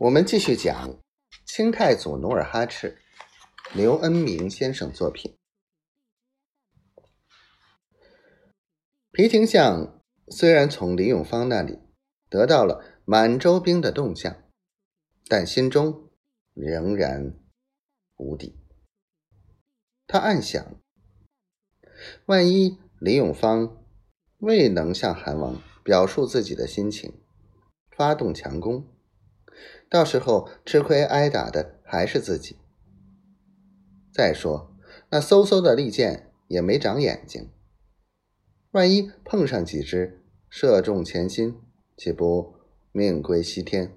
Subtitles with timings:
[0.00, 0.98] 我们继续讲
[1.44, 2.96] 清太祖努尔哈赤，
[3.74, 5.36] 刘恩明先生作品。
[9.12, 11.80] 皮廷相虽然从李永芳那里
[12.30, 14.42] 得到了满洲兵的动向，
[15.28, 16.08] 但心中
[16.54, 17.38] 仍然
[18.16, 18.58] 无底。
[20.06, 20.80] 他暗想：
[22.24, 23.84] 万一李永芳
[24.38, 27.12] 未能向韩王表述自己的心情，
[27.94, 28.96] 发动强攻。
[29.88, 32.56] 到时候吃亏挨打的还是自己。
[34.12, 34.76] 再说
[35.10, 37.50] 那嗖嗖的利箭也没长眼睛，
[38.72, 41.60] 万一碰上几只射中前心，
[41.96, 42.54] 岂不
[42.92, 43.96] 命归西天？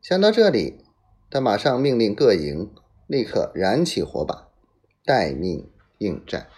[0.00, 0.84] 想到这里，
[1.30, 2.72] 他马上命令各营
[3.06, 4.48] 立刻燃起火把，
[5.04, 6.48] 待命应战。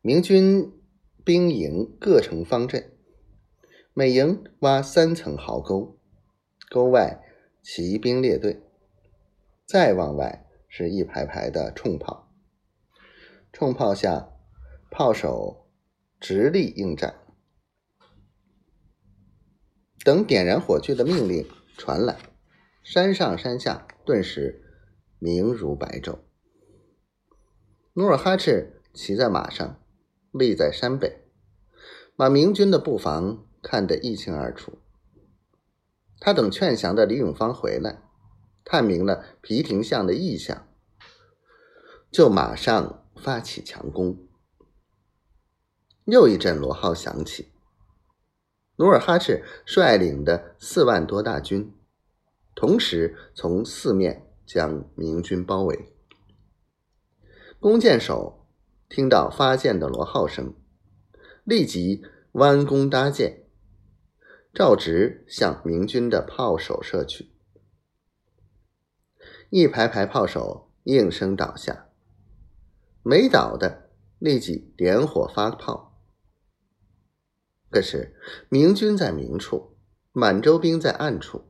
[0.00, 0.72] 明军
[1.24, 2.91] 兵营各成方阵。
[3.94, 5.98] 每营挖三层壕沟，
[6.70, 7.22] 沟外
[7.62, 8.62] 骑兵列队，
[9.66, 12.32] 再往外是一排排的冲炮，
[13.52, 14.30] 冲炮下
[14.90, 15.68] 炮手
[16.18, 17.16] 直立应战。
[20.02, 21.46] 等点燃火炬的命令
[21.76, 22.16] 传来，
[22.82, 24.64] 山上山下顿时
[25.18, 26.20] 明如白昼。
[27.92, 29.78] 努尔哈赤骑在马上，
[30.30, 31.26] 立在山北，
[32.16, 33.46] 把明军的布防。
[33.62, 34.78] 看得一清二楚。
[36.20, 38.02] 他等劝降的李永芳回来，
[38.64, 40.68] 探明了皮廷相的意向，
[42.10, 44.18] 就马上发起强攻。
[46.04, 47.52] 又一阵锣号响起，
[48.76, 51.72] 努尔哈赤率领的四万多大军，
[52.54, 55.92] 同时从四面将明军包围。
[57.60, 58.46] 弓箭手
[58.88, 60.54] 听到发箭的锣号声，
[61.44, 63.41] 立即弯弓搭箭。
[64.54, 67.32] 照直向明军的炮手射去，
[69.48, 71.88] 一排排炮手应声倒下，
[73.02, 75.98] 没倒的立即点火发炮。
[77.70, 78.14] 可是
[78.50, 79.78] 明军在明处，
[80.12, 81.46] 满洲兵在暗处，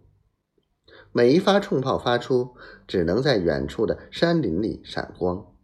[1.10, 5.56] 每一发冲炮发出，只能在远处的山林里闪光，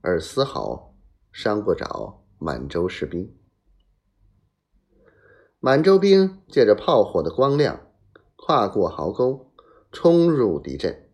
[0.00, 0.96] 而丝毫
[1.30, 3.36] 伤不着满洲士兵。
[5.64, 7.86] 满洲兵借着炮火的光亮，
[8.34, 9.52] 跨过壕沟，
[9.92, 11.08] 冲入敌阵。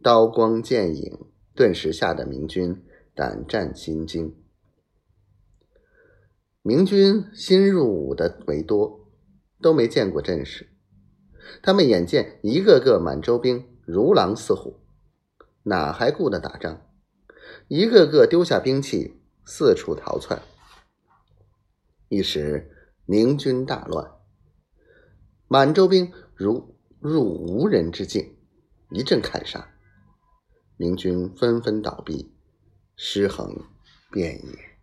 [0.00, 1.18] 刀光剑影，
[1.52, 4.36] 顿时吓得明军胆战心惊。
[6.62, 9.10] 明军新入伍的为多，
[9.60, 10.68] 都没见过阵势，
[11.60, 14.78] 他们眼见一个个满洲兵如狼似虎，
[15.64, 16.86] 哪还顾得打仗？
[17.66, 20.40] 一个个丢下兵器，四处逃窜。
[22.08, 22.70] 一时。
[23.06, 24.12] 明军大乱，
[25.46, 28.36] 满洲兵如入无人之境，
[28.90, 29.74] 一阵砍杀，
[30.78, 32.34] 明军纷纷倒闭，
[32.96, 33.54] 尸横
[34.10, 34.73] 遍野。